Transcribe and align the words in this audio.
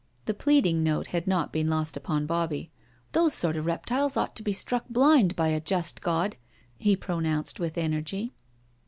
The 0.25 0.33
plead 0.33 0.65
ing 0.65 0.81
note 0.81 1.05
had 1.13 1.27
not 1.27 1.53
been 1.53 1.67
lost 1.67 1.95
upon 1.95 2.25
Bobbie." 2.25 2.71
Those 3.11 3.35
sort 3.35 3.55
of 3.55 3.67
reptiles 3.67 4.17
ought 4.17 4.35
to 4.35 4.41
be 4.41 4.51
struck 4.51 4.89
blind 4.89 5.35
by 5.35 5.49
a 5.49 5.61
just 5.61 6.01
God," 6.01 6.37
he 6.79 6.95
pronounced 6.95 7.59
with 7.59 7.77
energy. 7.77 8.33